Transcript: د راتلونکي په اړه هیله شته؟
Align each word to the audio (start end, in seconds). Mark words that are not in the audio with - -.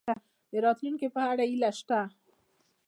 د 0.51 0.53
راتلونکي 0.65 1.07
په 1.15 1.21
اړه 1.31 1.43
هیله 1.51 1.71
شته؟ 1.79 1.99